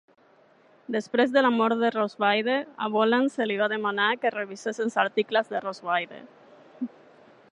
Després 0.93 1.33
de 1.35 1.43
la 1.45 1.51
mort 1.57 1.77
de 1.81 1.91
Rosweyde, 1.95 2.55
a 2.87 2.89
Bolland 2.95 3.33
se 3.35 3.47
li 3.51 3.59
va 3.61 3.69
demanar 3.75 4.09
que 4.23 4.33
revisés 4.39 4.83
els 4.87 4.99
articles 5.07 5.53
de 5.55 5.65
Rosweyde. 5.69 6.23